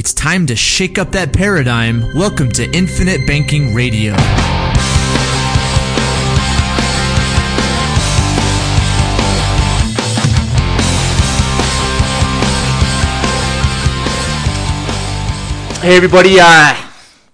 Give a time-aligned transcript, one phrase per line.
[0.00, 2.00] It's time to shake up that paradigm.
[2.14, 4.14] Welcome to Infinite Banking Radio.
[15.82, 16.76] Hey everybody, uh,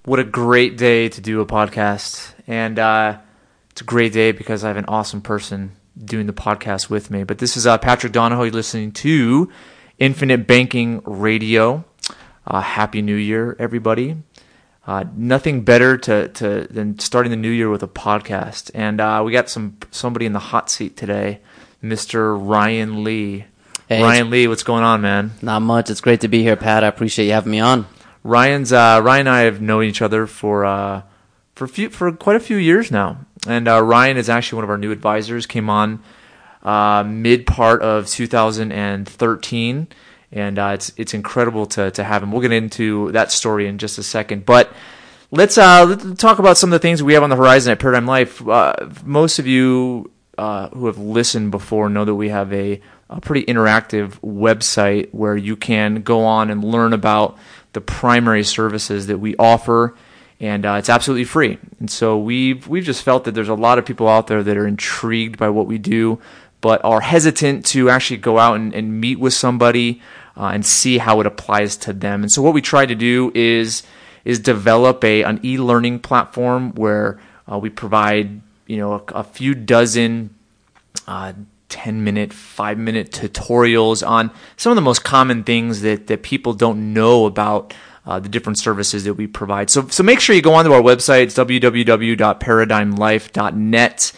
[0.04, 2.32] what a great day to do a podcast.
[2.48, 3.18] And uh,
[3.70, 7.22] it's a great day because I have an awesome person doing the podcast with me.
[7.22, 8.42] But this is uh, Patrick Donohoe.
[8.42, 9.52] You're listening to
[10.00, 11.84] Infinite Banking Radio.
[12.46, 14.16] Uh, Happy New Year, everybody.
[14.86, 18.70] Uh, nothing better to, to than starting the new year with a podcast.
[18.72, 21.40] And uh, we got some somebody in the hot seat today,
[21.82, 22.36] Mr.
[22.38, 23.46] Ryan Lee.
[23.88, 25.32] Hey, Ryan Lee, what's going on, man?
[25.42, 25.90] Not much.
[25.90, 26.84] It's great to be here, Pat.
[26.84, 27.86] I appreciate you having me on.
[28.22, 31.02] Ryan's uh, Ryan and I have known each other for uh,
[31.54, 34.70] for few, for quite a few years now, and uh, Ryan is actually one of
[34.70, 35.46] our new advisors.
[35.46, 36.02] Came on
[36.62, 39.88] uh, mid part of 2013,
[40.32, 42.32] and uh, it's it's incredible to to have him.
[42.32, 44.72] We'll get into that story in just a second, but.
[45.32, 47.80] Let's uh, let's talk about some of the things we have on the horizon at
[47.80, 48.46] Paradigm Life.
[48.46, 48.74] Uh,
[49.04, 53.44] most of you uh, who have listened before know that we have a, a pretty
[53.44, 57.36] interactive website where you can go on and learn about
[57.72, 59.96] the primary services that we offer,
[60.38, 61.58] and uh, it's absolutely free.
[61.80, 64.56] And so we've we've just felt that there's a lot of people out there that
[64.56, 66.20] are intrigued by what we do,
[66.66, 70.02] but are hesitant to actually go out and, and meet with somebody
[70.36, 72.22] uh, and see how it applies to them.
[72.22, 73.84] And so what we try to do is
[74.24, 79.54] is develop a an e-learning platform where uh, we provide you know a, a few
[79.54, 80.34] dozen
[81.06, 81.32] uh,
[81.68, 86.52] 10 minute, 5 minute tutorials on some of the most common things that, that people
[86.52, 87.72] don't know about
[88.06, 89.70] uh, the different services that we provide.
[89.70, 91.22] So, so make sure you go onto our website.
[91.24, 94.12] It's www.paradigmlife.net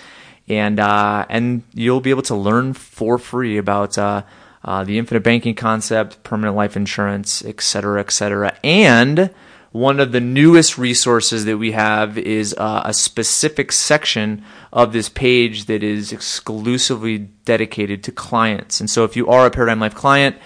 [0.48, 4.22] and, uh, and you'll be able to learn for free about, uh,
[4.64, 8.56] uh, the infinite banking concept, permanent life insurance, et cetera, et cetera.
[8.64, 9.30] And
[9.72, 15.08] one of the newest resources that we have is uh, a specific section of this
[15.08, 18.81] page that is exclusively dedicated to clients.
[18.81, 20.37] And so, if you are a Paradigm Life client,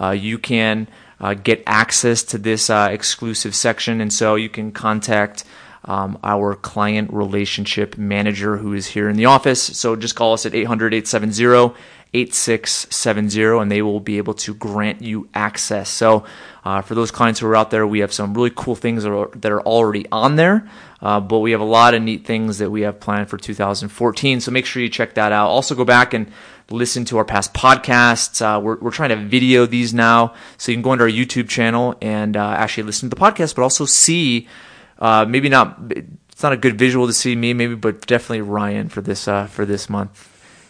[0.00, 0.86] uh, you can
[1.20, 4.00] uh, get access to this uh, exclusive section.
[4.00, 5.44] And so, you can contact
[5.84, 9.62] um, our client relationship manager who is here in the office.
[9.62, 11.74] So, just call us at 800 870
[12.14, 15.90] 8670 and they will be able to grant you access.
[15.90, 16.24] So,
[16.64, 19.12] uh, for those clients who are out there, we have some really cool things that
[19.12, 20.68] are, that are already on there,
[21.02, 24.40] uh, but we have a lot of neat things that we have planned for 2014.
[24.40, 25.48] So, make sure you check that out.
[25.48, 26.30] Also, go back and
[26.70, 28.42] listen to our past podcasts.
[28.42, 31.48] Uh, we're, we're trying to video these now, so you can go into our YouTube
[31.48, 34.48] channel and uh, actually listen to the podcast, but also see
[34.98, 35.78] uh, maybe not.
[35.90, 39.46] It's not a good visual to see me, maybe, but definitely Ryan for this uh,
[39.46, 40.28] for this month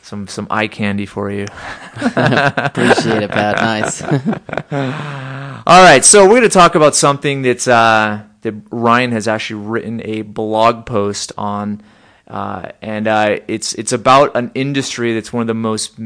[0.08, 1.44] some some eye candy for you.
[2.16, 3.56] Appreciate it, Pat.
[3.56, 4.02] Nice.
[5.66, 9.66] All right, so we're going to talk about something that's uh, that Ryan has actually
[9.66, 11.82] written a blog post on,
[12.26, 15.98] uh, and uh, it's it's about an industry that's one of the most.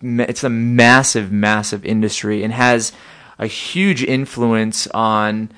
[0.00, 2.92] It's a massive, massive industry and has
[3.38, 5.52] a huge influence on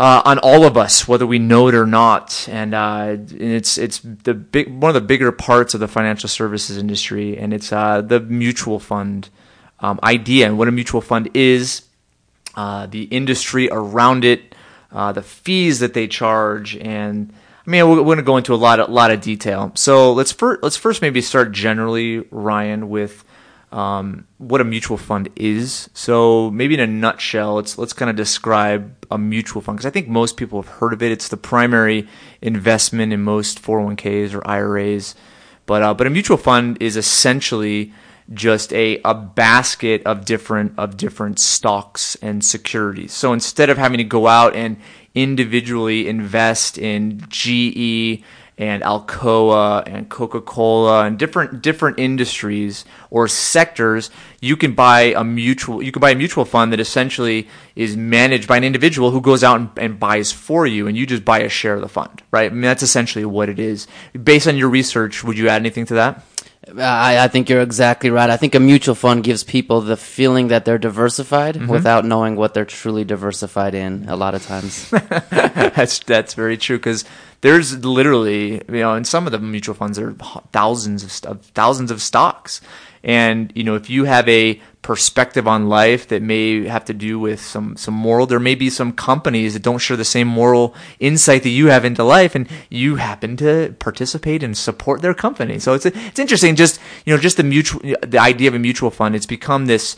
[0.00, 2.48] uh, on all of us, whether we know it or not.
[2.50, 6.78] And, uh, it's it's the big one of the bigger parts of the financial services
[6.78, 9.28] industry, and it's uh, the mutual fund
[9.80, 11.82] um, idea and what a mutual fund is,
[12.54, 14.54] uh, the industry around it,
[14.90, 17.30] uh, the fees that they charge, and
[17.66, 19.70] I mean we're, we're going to go into a lot of lot of detail.
[19.74, 23.22] So let's first let's first maybe start generally, Ryan, with
[23.72, 25.88] um, what a mutual fund is.
[25.94, 29.90] So maybe in a nutshell, let's let's kind of describe a mutual fund because I
[29.90, 31.12] think most people have heard of it.
[31.12, 32.08] It's the primary
[32.42, 35.14] investment in most 401ks or IRAs.
[35.66, 37.92] But uh, but a mutual fund is essentially
[38.32, 43.12] just a, a basket of different of different stocks and securities.
[43.12, 44.76] So instead of having to go out and
[45.14, 48.22] individually invest in GE
[48.60, 54.10] and Alcoa and Coca-Cola and different different industries or sectors,
[54.40, 58.46] you can buy a mutual you can buy a mutual fund that essentially is managed
[58.46, 61.38] by an individual who goes out and, and buys for you, and you just buy
[61.40, 62.50] a share of the fund, right?
[62.50, 63.86] I mean that's essentially what it is.
[64.22, 66.22] Based on your research, would you add anything to that?
[66.76, 68.28] I, I think you're exactly right.
[68.28, 71.68] I think a mutual fund gives people the feeling that they're diversified Mm-hmm.
[71.68, 74.04] without knowing what they're truly diversified in.
[74.08, 74.90] A lot of times,
[75.30, 77.04] that's that's very true because
[77.40, 81.42] there's literally you know in some of the mutual funds there are thousands of, st-
[81.54, 82.60] thousands of stocks
[83.02, 87.18] and you know if you have a perspective on life that may have to do
[87.18, 90.74] with some some moral there may be some companies that don't share the same moral
[90.98, 95.58] insight that you have into life and you happen to participate and support their company
[95.58, 98.90] so it's it's interesting just you know just the mutual the idea of a mutual
[98.90, 99.96] fund it's become this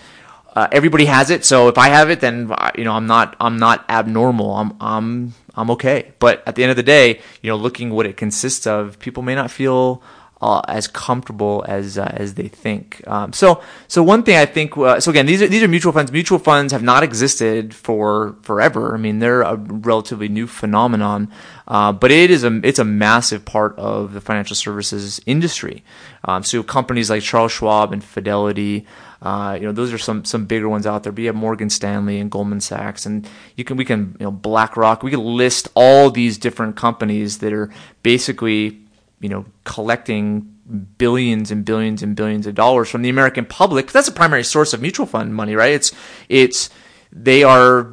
[0.54, 1.44] uh, everybody has it.
[1.44, 4.54] So if I have it, then uh, you know I'm not I'm not abnormal.
[4.54, 6.12] I'm I'm I'm okay.
[6.18, 9.22] But at the end of the day, you know, looking what it consists of, people
[9.22, 10.02] may not feel
[10.42, 13.00] uh, as comfortable as uh, as they think.
[13.06, 15.92] Um, so so one thing I think uh, so again these are these are mutual
[15.92, 16.10] funds.
[16.10, 18.92] Mutual funds have not existed for forever.
[18.94, 21.30] I mean they're a relatively new phenomenon,
[21.68, 25.84] uh, but it is a it's a massive part of the financial services industry.
[26.24, 28.84] Um, so companies like Charles Schwab and Fidelity.
[29.20, 31.12] Uh, you know, those are some some bigger ones out there.
[31.12, 34.32] But you have Morgan Stanley and Goldman Sachs, and you can we can you know
[34.32, 35.04] BlackRock.
[35.04, 37.72] We can list all these different companies that are
[38.02, 38.82] basically
[39.22, 40.52] you know, collecting
[40.98, 43.92] billions and billions and billions of dollars from the American public.
[43.92, 45.72] That's a primary source of mutual fund money, right?
[45.72, 45.92] It's
[46.28, 46.70] it's
[47.10, 47.84] they are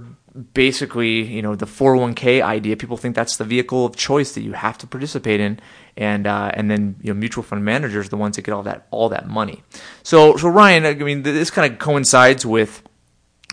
[0.54, 2.78] basically you know the 401k idea.
[2.78, 5.60] People think that's the vehicle of choice that you have to participate in,
[5.98, 8.64] and uh, and then you know mutual fund managers are the ones that get all
[8.64, 9.64] that all that money.
[10.04, 12.84] So so Ryan, I mean this kind of coincides with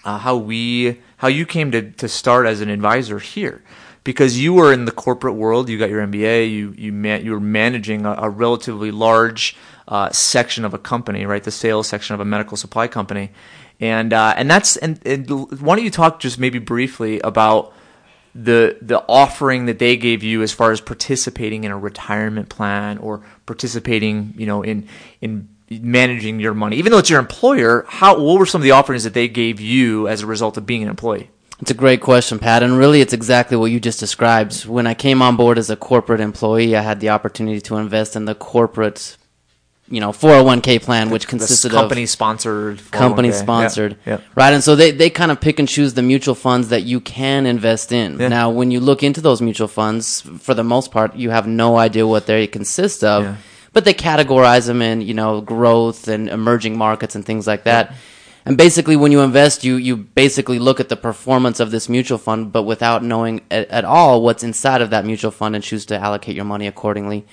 [0.04, 3.62] uh, how we how you came to to start as an advisor here
[4.06, 5.68] because you were in the corporate world.
[5.68, 6.50] You got your MBA.
[6.50, 9.56] You you man, you were managing a, a relatively large
[9.88, 11.42] uh, section of a company, right?
[11.42, 13.32] The sales section of a medical supply company,
[13.80, 15.28] and uh, and that's and, and
[15.60, 17.74] why don't you talk just maybe briefly about
[18.32, 22.98] the the offering that they gave you as far as participating in a retirement plan
[22.98, 24.88] or participating, you know, in
[25.20, 27.84] in managing your money, even though it's your employer.
[27.88, 30.64] How what were some of the offerings that they gave you as a result of
[30.64, 31.28] being an employee?
[31.60, 34.66] It's a great question, Pat, and really it's exactly what you just described.
[34.66, 38.14] When I came on board as a corporate employee, I had the opportunity to invest
[38.14, 39.16] in the corporate,
[39.88, 43.34] you know, 401k plan, which consisted of company of sponsored, oh company 401k.
[43.34, 44.22] sponsored, yep.
[44.34, 44.52] right?
[44.52, 47.46] And so they, they kind of pick and choose the mutual funds that you can
[47.46, 48.20] invest in.
[48.20, 48.28] Yeah.
[48.28, 51.78] Now, when you look into those mutual funds, for the most part, you have no
[51.78, 53.36] idea what they consist of, Yeah.
[53.72, 57.94] but they categorize them in, you know, growth and emerging markets and things like that.
[58.46, 62.16] And basically, when you invest, you, you basically look at the performance of this mutual
[62.16, 65.84] fund, but without knowing at, at all what's inside of that mutual fund and choose
[65.86, 67.26] to allocate your money accordingly.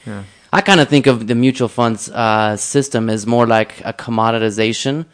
[0.51, 5.05] I kind of think of the mutual funds uh, system as more like a commoditization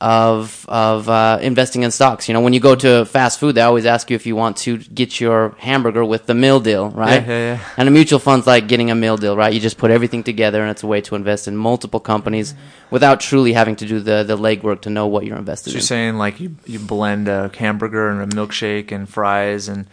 [0.00, 2.28] of of uh, investing in stocks.
[2.28, 4.56] You know, when you go to fast food, they always ask you if you want
[4.58, 7.22] to get your hamburger with the meal deal, right?
[7.22, 7.60] Yeah, yeah, yeah.
[7.76, 9.52] And a mutual fund's like getting a meal deal, right?
[9.52, 12.54] You just put everything together, and it's a way to invest in multiple companies
[12.90, 15.80] without truly having to do the the legwork to know what you're invested So you're
[15.80, 15.86] in.
[15.86, 19.86] saying like you you blend a hamburger and a milkshake and fries and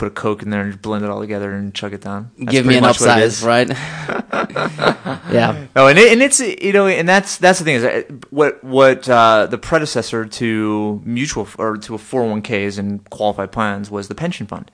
[0.00, 2.30] put a coke in there and just blend it all together and chug it down.
[2.38, 3.68] That's Give me an upsize, right?
[5.30, 5.66] yeah.
[5.76, 8.64] Oh, and it, and it's you know, and that's that's the thing is uh, what
[8.64, 14.14] what uh, the predecessor to mutual or to a 401ks and qualified plans was the
[14.14, 14.70] pension fund.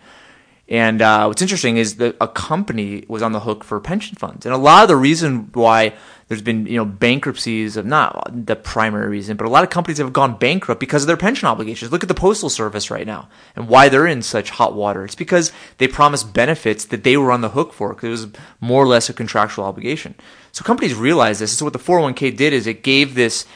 [0.68, 4.46] And uh, what's interesting is that a company was on the hook for pension funds,
[4.46, 5.94] and a lot of the reason why
[6.26, 9.98] there's been you know bankruptcies of not the primary reason, but a lot of companies
[9.98, 11.92] have gone bankrupt because of their pension obligations.
[11.92, 15.04] Look at the postal service right now and why they're in such hot water.
[15.04, 18.40] It's because they promised benefits that they were on the hook for because it was
[18.60, 20.16] more or less a contractual obligation.
[20.50, 21.56] So companies realize this.
[21.56, 23.46] So what the 401k did is it gave this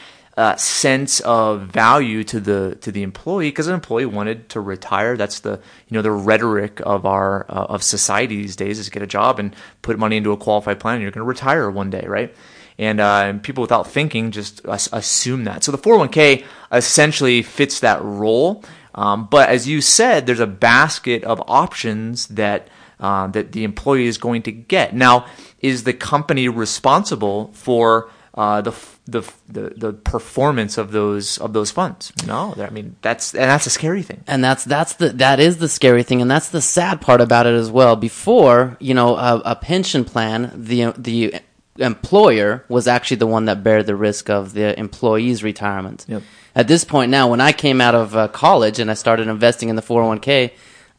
[0.41, 5.15] uh, sense of value to the to the employee because an employee wanted to retire.
[5.15, 5.51] That's the
[5.87, 9.37] you know the rhetoric of our uh, of society these days is get a job
[9.37, 10.95] and put money into a qualified plan.
[10.95, 12.33] and You're going to retire one day, right?
[12.79, 15.63] And, uh, people without thinking just as- assume that.
[15.63, 18.63] So the 401k essentially fits that role.
[18.95, 22.67] Um, but as you said, there's a basket of options that
[22.99, 24.95] uh, that the employee is going to get.
[24.95, 25.27] Now,
[25.59, 28.71] is the company responsible for uh, the,
[29.11, 32.11] the the the performance of those of those funds?
[32.25, 34.23] No, I mean that's and that's a scary thing.
[34.27, 37.47] and that's that's the that is the scary thing, and that's the sad part about
[37.47, 37.95] it as well.
[37.95, 41.35] Before, you know, a, a pension plan, the the
[41.77, 46.05] employer was actually the one that bear the risk of the employee's retirement.
[46.07, 46.23] Yep.
[46.53, 49.69] At this point now, when I came out of uh, college and I started investing
[49.69, 50.51] in the 401k,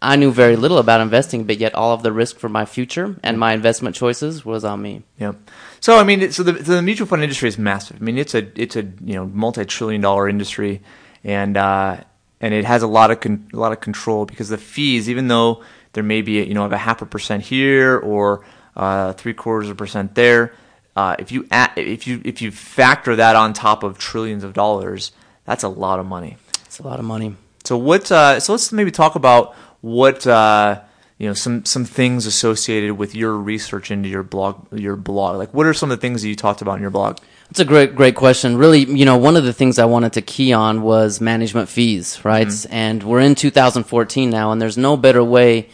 [0.02, 3.16] I knew very little about investing, but yet all of the risk for my future
[3.22, 5.04] and my investment choices was on me.
[5.18, 5.36] Yep.
[5.78, 7.98] So I mean, so the, the mutual fund industry is massive.
[8.00, 10.82] I mean, it's a it's a you know multi-trillion dollar industry,
[11.22, 11.98] and uh,
[12.40, 15.28] and it has a lot of con- a lot of control because the fees, even
[15.28, 18.44] though there may be you know a half a percent here or
[18.76, 20.52] uh, three quarters of a percent there,
[20.96, 24.52] uh, if you add, if you if you factor that on top of trillions of
[24.52, 25.12] dollars,
[25.44, 26.38] that's a lot of money.
[26.66, 27.36] It's a lot of money.
[27.62, 28.10] So what?
[28.10, 30.80] Uh, so let's maybe talk about what uh,
[31.18, 34.72] you know some some things associated with your research into your blog.
[34.72, 36.90] Your blog, like what are some of the things that you talked about in your
[36.90, 37.18] blog?
[37.52, 38.56] that's a great, great question.
[38.56, 42.24] Really, you know, one of the things I wanted to key on was management fees,
[42.24, 42.50] right?
[42.70, 45.68] And we're in 2014 now, and there's no better way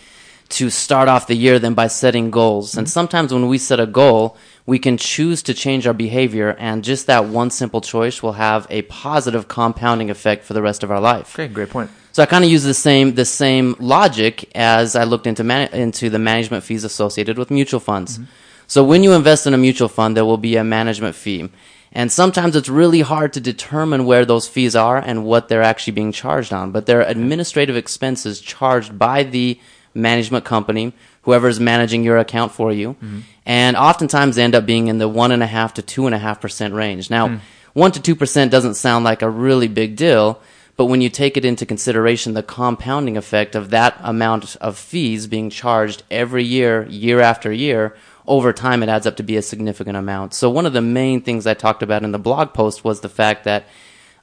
[0.49, 2.77] to start off the year than by setting goals.
[2.77, 4.37] And sometimes when we set a goal,
[4.67, 8.67] we can choose to change our behavior, and just that one simple choice will have
[8.71, 11.39] a positive compounding effect for the rest of our life.
[11.39, 11.91] Okay, great point.
[12.19, 15.73] So I kind of use the same the same logic as I looked into man-
[15.73, 18.19] into the management fees associated with mutual funds.
[18.19, 18.31] Mm-hmm.
[18.67, 21.49] So when you invest in a mutual fund, there will be a management fee.
[21.93, 25.93] And sometimes it's really hard to determine where those fees are and what they're actually
[25.93, 26.73] being charged on.
[26.73, 29.61] But they're administrative expenses charged by the
[29.95, 32.95] management company, whoever is managing your account for you.
[32.95, 33.21] Mm-hmm.
[33.47, 36.17] And oftentimes they end up being in the one and a half to two and
[36.17, 37.11] a half percent range.
[37.11, 37.41] Now, mm.
[37.75, 40.43] one to two percent doesn't sound like a really big deal,
[40.79, 45.27] but when you take it into consideration, the compounding effect of that amount of fees
[45.27, 47.97] being charged every year, year after year,
[48.29, 50.35] over time it adds up to be a significant amount.
[50.35, 53.09] So one of the main things I talked about in the blog post was the
[53.09, 53.65] fact that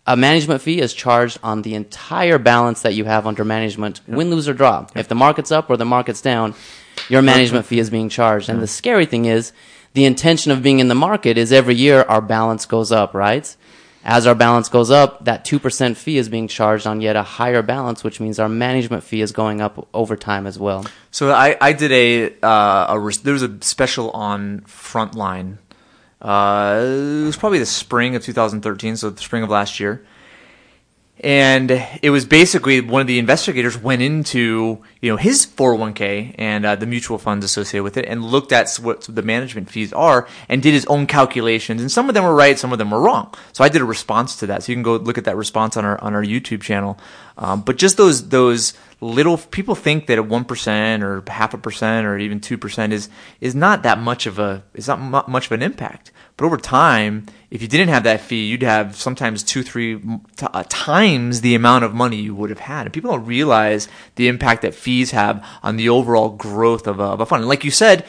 [0.07, 4.29] a management fee is charged on the entire balance that you have under management, win,
[4.29, 4.87] lose, or draw.
[4.95, 6.55] If the market's up or the market's down,
[7.09, 8.47] your management fee is being charged.
[8.47, 9.51] And the scary thing is,
[9.91, 13.53] the intention of being in the market is every year our balance goes up, right?
[14.07, 17.63] As our balance goes up, that 2% fee is being charged on yet a higher
[17.63, 20.85] balance, which means our management fee is going up over time as well.
[21.09, 25.57] So I, I did a, uh, a there was a special on Frontline.
[26.21, 30.05] Uh, it was probably the spring of 2013, so the spring of last year.
[31.21, 36.65] And it was basically one of the investigators went into you know his 401k and
[36.65, 40.27] uh, the mutual funds associated with it and looked at what the management fees are
[40.49, 41.81] and did his own calculations.
[41.81, 43.33] And some of them were right some of them were wrong.
[43.53, 44.63] So I did a response to that.
[44.63, 46.97] So you can go look at that response on our on our YouTube channel.
[47.37, 51.57] Um, but just those those little people think that a one percent or half a
[51.57, 55.31] percent or even two percent is is not that much of a is not mu-
[55.31, 58.95] much of an impact but over time, if you didn't have that fee, you'd have
[58.95, 62.85] sometimes two, three t- uh, times the amount of money you would have had.
[62.85, 67.03] And people don't realize the impact that fees have on the overall growth of a,
[67.03, 67.43] of a fund.
[67.43, 68.05] And like you said,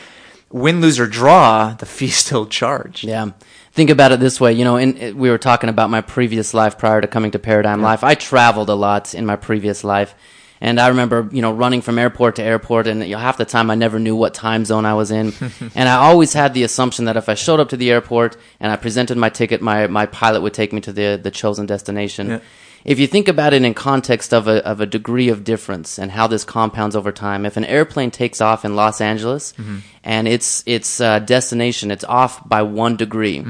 [0.51, 3.05] win, lose, or draw, the fee's still charged.
[3.05, 3.31] Yeah.
[3.73, 4.55] Think about it this way.
[4.55, 7.83] You know, in, we were talking about my previous life prior to coming to Paradigm
[7.83, 8.03] Life.
[8.03, 10.15] I traveled a lot in my previous life.
[10.61, 13.45] And I remember, you know, running from airport to airport, and you know, half the
[13.45, 15.33] time I never knew what time zone I was in.
[15.75, 18.73] and I always had the assumption that if I showed up to the airport and
[18.73, 22.29] I presented my ticket, my, my pilot would take me to the, the chosen destination.
[22.29, 22.41] Yeah.
[22.85, 26.13] If you think about it in context of a, of a degree of difference and
[26.13, 29.55] how this compounds over time, if an airplane takes off in Los Angeles
[30.05, 33.45] and its its uh, destination it's off by one degree,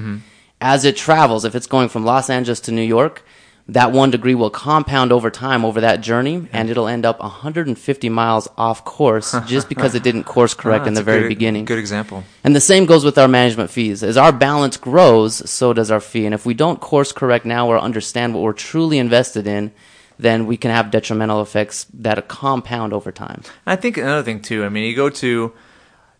[0.58, 3.22] as it travels, if it's going from Los Angeles to New York,
[3.68, 8.08] that one degree will compound over time over that journey, and it'll end up 150
[8.08, 11.64] miles off course just because it didn't course correct Ah, in the very good- beginning.
[11.64, 12.22] Good example.
[12.44, 14.02] And the same goes with our management fees.
[14.04, 16.26] As our balance grows, so does our fee.
[16.26, 19.72] And if we don't course correct now or understand what we're truly invested in,
[20.18, 23.42] then we can have detrimental effects that compound over time.
[23.66, 24.64] I think another thing too.
[24.64, 25.52] I mean, you go to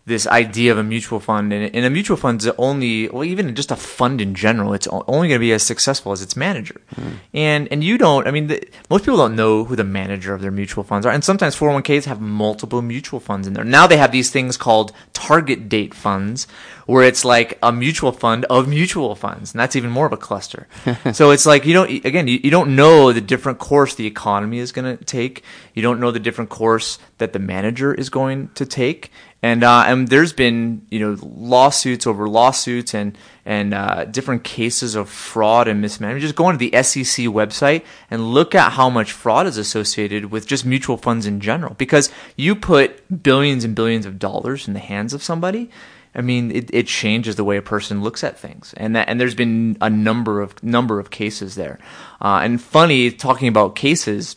[0.07, 3.71] this idea of a mutual fund, and, and a mutual fund's only, well, even just
[3.71, 6.79] a fund in general, it's only going to be as successful as its manager.
[6.95, 7.13] Mm.
[7.33, 8.25] And and you don't.
[8.25, 11.11] I mean, the, most people don't know who the manager of their mutual funds are,
[11.11, 13.65] and sometimes 401ks have multiple mutual funds in there.
[13.65, 16.47] Now they have these things called target date funds,
[16.85, 20.17] where it's like a mutual fund of mutual funds, and that's even more of a
[20.17, 20.69] cluster.
[21.11, 24.59] so it's like you don't again, you, you don't know the different course the economy
[24.59, 25.43] is going to take.
[25.73, 29.11] You don't know the different course that the manager is going to take.
[29.43, 34.95] And uh, and there's been you know lawsuits over lawsuits and and uh, different cases
[34.95, 36.21] of fraud and mismanagement.
[36.21, 40.47] Just go onto the SEC website and look at how much fraud is associated with
[40.47, 41.75] just mutual funds in general.
[41.75, 45.69] Because you put billions and billions of dollars in the hands of somebody,
[46.17, 49.21] I mean, it, it changes the way a person looks at things, and that, and
[49.21, 51.77] there's been a number of number of cases there.
[52.19, 54.35] Uh, and funny talking about cases,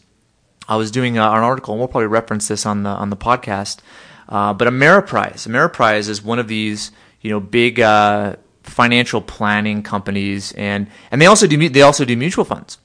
[0.71, 3.17] I was doing uh, an article, and we'll probably reference this on the on the
[3.17, 3.81] podcast.
[4.29, 10.53] Uh, but Ameriprise, Ameriprise is one of these you know big uh, financial planning companies,
[10.53, 12.79] and and they also do they also do mutual funds.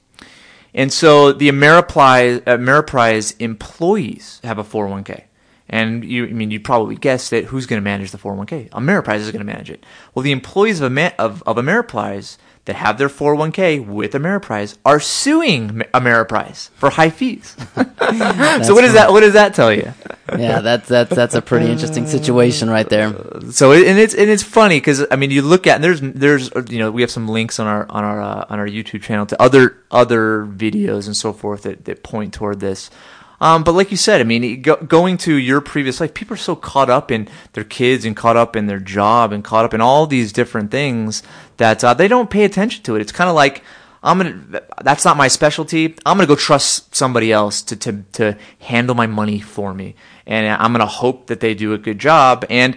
[0.74, 5.22] And so the Ameriprise, Ameriprise employees have a 401k.
[5.70, 7.46] And you, I mean, you probably guessed it.
[7.46, 8.68] Who's going to manage the 401k?
[8.70, 9.84] Ameriprise is going to manage it.
[10.14, 12.36] Well, the employees of, of, of Ameriprise
[12.66, 17.56] that have their 401k with Ameriprise are suing Ameriprise for high fees.
[17.76, 19.92] so what does that what does that tell you?
[20.36, 23.14] Yeah, that's that's that's a pretty interesting situation right there.
[23.52, 26.50] So and it's and it's funny because I mean you look at and there's there's
[26.68, 29.26] you know we have some links on our on our uh, on our YouTube channel
[29.26, 32.90] to other other videos and so forth that, that point toward this.
[33.40, 36.38] Um, but like you said, I mean, go, going to your previous life, people are
[36.38, 39.74] so caught up in their kids and caught up in their job and caught up
[39.74, 41.22] in all these different things
[41.58, 43.02] that uh, they don't pay attention to it.
[43.02, 43.62] It's kind of like
[44.02, 44.62] I'm gonna.
[44.82, 45.96] That's not my specialty.
[46.06, 50.46] I'm gonna go trust somebody else to to to handle my money for me, and
[50.46, 52.44] I'm gonna hope that they do a good job.
[52.48, 52.76] And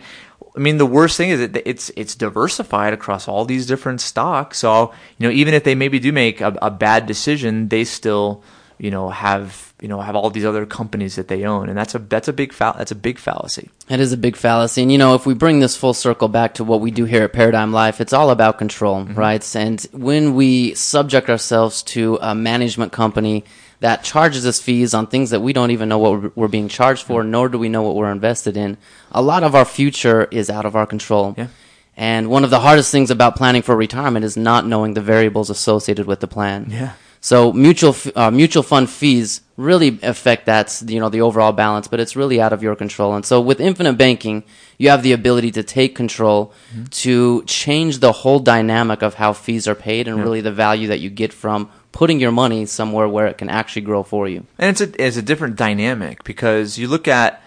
[0.56, 4.58] I mean, the worst thing is that it's it's diversified across all these different stocks.
[4.58, 8.44] So you know, even if they maybe do make a, a bad decision, they still
[8.80, 11.96] you know have you know have all these other companies that they own, and that's
[11.96, 13.70] a that's a big fa- that's a big fallacy.
[13.90, 16.56] It is a big fallacy, and you know if we bring this full circle back
[16.56, 19.14] to what we do here at Paradigm Life, it's all about control, mm-hmm.
[19.14, 19.56] right?
[19.56, 23.44] And when we subject ourselves to a management company
[23.80, 27.04] that charges us fees on things that we don't even know what we're being charged
[27.04, 28.78] for, nor do we know what we're invested in.
[29.12, 31.34] A lot of our future is out of our control.
[31.38, 31.48] Yeah.
[31.96, 35.50] And one of the hardest things about planning for retirement is not knowing the variables
[35.50, 36.68] associated with the plan.
[36.70, 36.94] Yeah.
[37.22, 42.00] So mutual uh, mutual fund fees really affect that you know the overall balance, but
[42.00, 43.14] it's really out of your control.
[43.14, 44.44] And so with infinite banking,
[44.78, 46.86] you have the ability to take control mm-hmm.
[46.86, 50.24] to change the whole dynamic of how fees are paid and yeah.
[50.24, 53.82] really the value that you get from putting your money somewhere where it can actually
[53.82, 54.46] grow for you.
[54.58, 57.44] And it's a, it's a different dynamic because you look at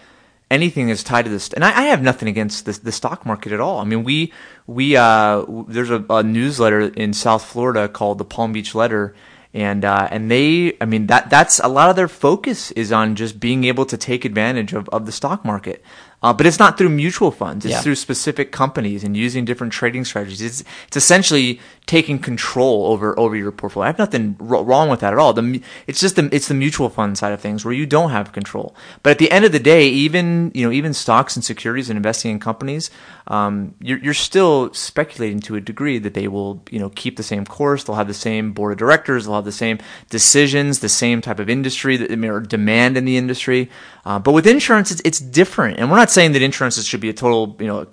[0.51, 3.51] anything that's tied to this, and I, I have nothing against the, the, stock market
[3.51, 3.79] at all.
[3.79, 4.31] I mean, we
[4.67, 9.15] we uh, there's a, a, newsletter in South Florida called the Palm Beach Letter,
[9.53, 13.15] and uh, and they, I mean, that that's a lot of their focus is on
[13.15, 15.83] just being able to take advantage of, of the stock market.
[16.23, 17.65] Uh, but it's not through mutual funds.
[17.65, 17.81] It's yeah.
[17.81, 20.41] through specific companies and using different trading strategies.
[20.41, 23.83] It's, it's essentially taking control over, over your portfolio.
[23.83, 25.33] I have nothing r- wrong with that at all.
[25.33, 28.31] The, it's just the, it's the mutual fund side of things where you don't have
[28.31, 28.73] control.
[29.03, 31.97] But at the end of the day, even, you know, even stocks and securities and
[31.97, 32.89] investing in companies,
[33.27, 37.23] um, you're, you're still speculating to a degree that they will, you know, keep the
[37.23, 37.83] same course.
[37.83, 39.25] They'll have the same board of directors.
[39.25, 43.17] They'll have the same decisions, the same type of industry, that, or demand in the
[43.17, 43.69] industry.
[44.05, 45.79] Uh, but with insurance, it's, it's different.
[45.79, 47.85] And we're not saying that insurance should be a total, you know,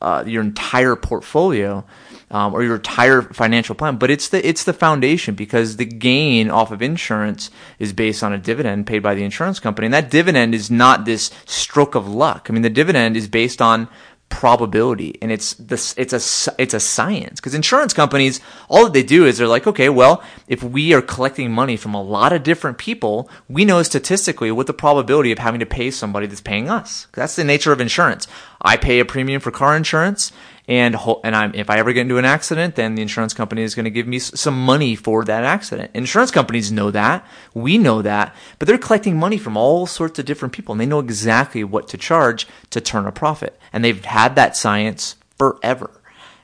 [0.00, 1.84] uh, your entire portfolio
[2.30, 6.50] um, or your entire financial plan, but it's the it's the foundation because the gain
[6.50, 10.10] off of insurance is based on a dividend paid by the insurance company, and that
[10.10, 12.46] dividend is not this stroke of luck.
[12.48, 13.88] I mean, the dividend is based on
[14.28, 15.18] probability.
[15.22, 17.40] And it's this it's a it's a science.
[17.40, 21.02] Because insurance companies all that they do is they're like okay well if we are
[21.02, 25.38] collecting money from a lot of different people we know statistically what the probability of
[25.38, 27.06] having to pay somebody that's paying us.
[27.12, 28.28] That's the nature of insurance.
[28.60, 30.32] I pay a premium for car insurance
[30.68, 33.74] and and I'm, if I ever get into an accident, then the insurance company is
[33.74, 35.90] going to give me some money for that accident.
[35.94, 40.26] Insurance companies know that, we know that, but they're collecting money from all sorts of
[40.26, 44.04] different people, and they know exactly what to charge to turn a profit, and they've
[44.04, 45.90] had that science forever.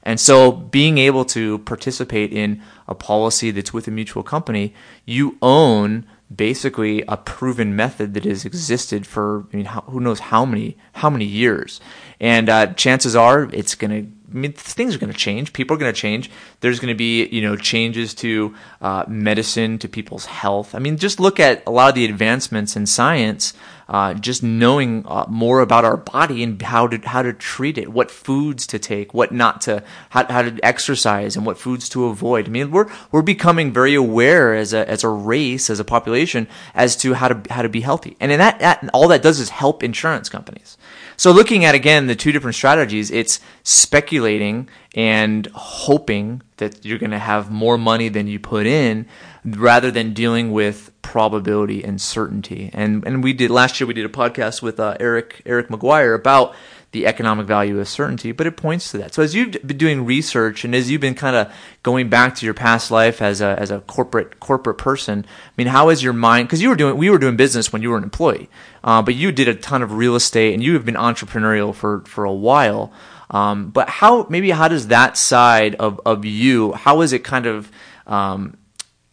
[0.03, 5.37] And so, being able to participate in a policy that's with a mutual company, you
[5.43, 10.45] own basically a proven method that has existed for I mean, how, who knows how
[10.45, 11.81] many how many years.
[12.21, 15.53] And uh, chances are it's to I mean, things are going to change.
[15.53, 16.29] People are going to change.
[16.59, 20.75] There's going to be, you know, changes to uh, medicine, to people's health.
[20.75, 23.55] I mean, just look at a lot of the advancements in science.
[23.87, 27.92] Uh, just knowing uh, more about our body and how to how to treat it,
[27.92, 32.07] what foods to take, what not to, how, how to exercise, and what foods to
[32.07, 32.47] avoid.
[32.47, 36.49] I mean, we're we're becoming very aware as a as a race, as a population,
[36.75, 38.16] as to how to how to be healthy.
[38.20, 40.79] And in that, that all that does is help insurance companies.
[41.16, 47.11] So looking at again the two different strategies, it's speculating and hoping that you're going
[47.11, 49.07] to have more money than you put in
[49.45, 52.71] rather than dealing with probability and certainty.
[52.73, 56.15] And and we did last year we did a podcast with uh, Eric Eric McGuire
[56.15, 56.55] about
[56.93, 59.13] the economic value of certainty, but it points to that.
[59.13, 61.53] So as you've been doing research and as you've been kind of
[61.83, 65.67] going back to your past life as a as a corporate corporate person, I mean,
[65.67, 66.49] how is your mind?
[66.49, 68.49] Because you were doing we were doing business when you were an employee,
[68.83, 72.01] uh, but you did a ton of real estate and you have been entrepreneurial for
[72.07, 72.93] for a while.
[73.31, 76.73] Um, but how maybe how does that side of of you?
[76.73, 77.71] How is it kind of
[78.07, 78.57] um,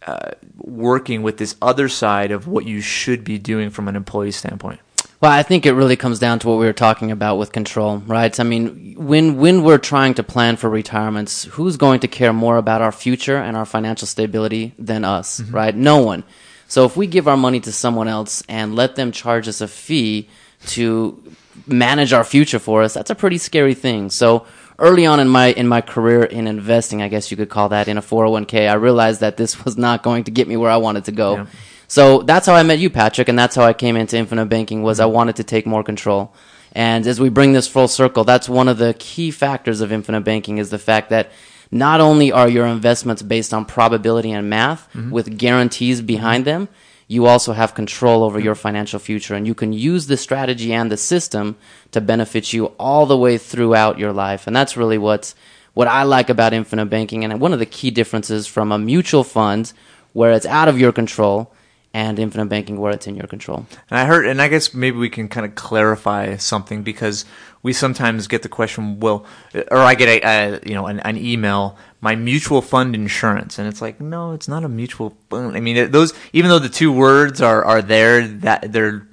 [0.06, 4.32] uh, working with this other side of what you should be doing from an employee
[4.32, 4.80] standpoint?
[5.20, 7.98] Well, I think it really comes down to what we were talking about with control,
[7.98, 8.40] right?
[8.40, 12.56] I mean, when when we're trying to plan for retirements, who's going to care more
[12.56, 15.54] about our future and our financial stability than us, mm-hmm.
[15.54, 15.76] right?
[15.76, 16.24] No one.
[16.66, 19.68] So if we give our money to someone else and let them charge us a
[19.68, 20.28] fee
[20.68, 21.22] to
[21.68, 24.10] manage our future for us, that's a pretty scary thing.
[24.10, 24.46] So
[24.82, 27.88] early on in my in my career in investing, I guess you could call that
[27.88, 30.76] in a 401k, I realized that this was not going to get me where I
[30.76, 31.36] wanted to go.
[31.36, 31.46] Yeah.
[31.88, 34.82] So that's how I met you, Patrick, and that's how I came into infinite banking.
[34.82, 36.34] Was I wanted to take more control.
[36.74, 40.22] And as we bring this full circle, that's one of the key factors of infinite
[40.22, 41.30] banking is the fact that
[41.70, 45.10] not only are your investments based on probability and math mm-hmm.
[45.10, 46.68] with guarantees behind them,
[47.12, 50.90] you also have control over your financial future and you can use the strategy and
[50.90, 51.56] the system
[51.90, 54.46] to benefit you all the way throughout your life.
[54.46, 55.34] And that's really what's
[55.74, 59.24] what I like about infinite banking and one of the key differences from a mutual
[59.24, 59.74] fund
[60.14, 61.52] where it's out of your control
[61.94, 63.66] and infinite banking where it's in your control.
[63.90, 67.26] And I heard, and I guess maybe we can kind of clarify something because
[67.62, 69.26] we sometimes get the question, well,
[69.70, 73.68] or I get a, a you know an, an, email, my mutual fund insurance, and
[73.68, 75.56] it's like, no, it's not a mutual fund.
[75.56, 79.06] I mean, those even though the two words are are there, that they're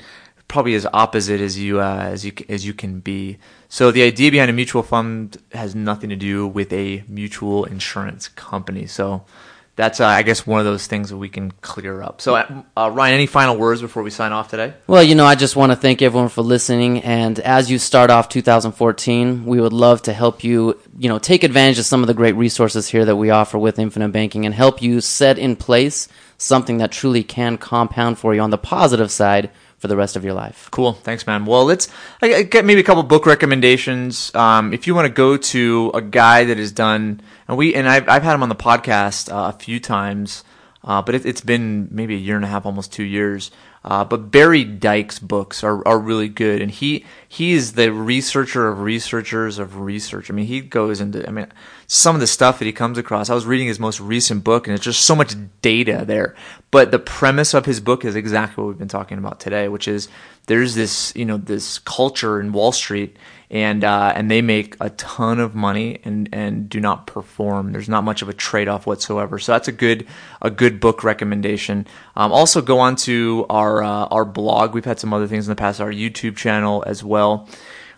[0.47, 3.37] probably as opposite as you uh, as you as you can be.
[3.69, 8.27] So the idea behind a mutual fund has nothing to do with a mutual insurance
[8.27, 8.87] company.
[8.87, 9.23] So
[9.79, 12.19] that's uh, I guess one of those things that we can clear up.
[12.19, 14.73] So uh, uh, Ryan, any final words before we sign off today?
[14.87, 18.09] Well, you know, I just want to thank everyone for listening, and as you start
[18.09, 22.07] off 2014, we would love to help you, you know, take advantage of some of
[22.07, 25.55] the great resources here that we offer with Infinite Banking, and help you set in
[25.55, 30.17] place something that truly can compound for you on the positive side for the rest
[30.17, 30.67] of your life.
[30.71, 30.91] Cool.
[30.93, 31.45] Thanks, man.
[31.45, 31.87] Well, let's
[32.21, 34.33] I get maybe a couple book recommendations.
[34.35, 37.89] Um, if you want to go to a guy that has done, and we and
[37.89, 40.43] I've I've had him on the podcast uh, a few times,
[40.83, 43.49] uh, but it, has been maybe a year and a half, almost two years.
[43.83, 48.67] Uh, but Barry Dyke's books are, are really good, and he he is the researcher
[48.67, 50.29] of researchers of research.
[50.29, 51.47] I mean, he goes into I mean
[51.87, 53.29] some of the stuff that he comes across.
[53.29, 56.35] I was reading his most recent book, and it's just so much data there.
[56.71, 59.87] But the premise of his book is exactly what we've been talking about today, which
[59.87, 60.09] is
[60.47, 63.15] there's this you know this culture in Wall Street
[63.51, 67.71] and uh, and they make a ton of money and and do not perform.
[67.71, 69.39] There's not much of a trade off whatsoever.
[69.39, 70.07] So that's a good
[70.41, 71.87] a good book recommendation.
[72.19, 74.73] Um, also, go on to our uh, our blog.
[74.73, 75.79] We've had some other things in the past.
[75.79, 77.47] Our YouTube channel as well.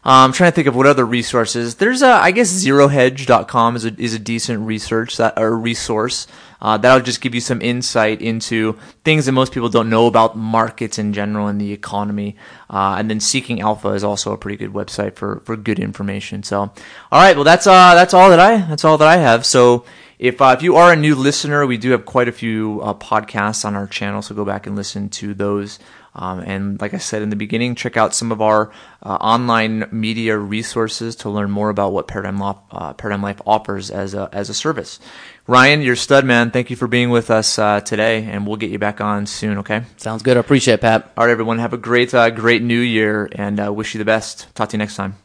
[0.03, 1.75] Um, I'm trying to think of what other resources.
[1.75, 6.27] There's a, I guess zerohedge.com is a, is a decent research that, or resource.
[6.61, 10.37] Uh, that'll just give you some insight into things that most people don't know about
[10.37, 12.35] markets in general and the economy.
[12.69, 16.43] Uh, and then Seeking Alpha is also a pretty good website for, for good information.
[16.43, 16.73] So, all
[17.11, 19.45] right, well that's uh, that's all that I that's all that I have.
[19.47, 19.85] So.
[20.21, 22.93] If, uh, if you are a new listener, we do have quite a few uh,
[22.93, 25.79] podcasts on our channel, so go back and listen to those.
[26.13, 29.87] Um, and like I said in the beginning, check out some of our uh, online
[29.91, 34.29] media resources to learn more about what Paradigm, Law, uh, Paradigm Life offers as a,
[34.31, 34.99] as a service.
[35.47, 36.51] Ryan, you're stud, man.
[36.51, 39.57] Thank you for being with us uh, today, and we'll get you back on soon,
[39.57, 39.85] okay?
[39.97, 40.37] Sounds good.
[40.37, 41.11] I appreciate it, Pat.
[41.17, 41.57] All right, everyone.
[41.57, 44.53] Have a great, uh, great new year, and uh, wish you the best.
[44.53, 45.15] Talk to you next time.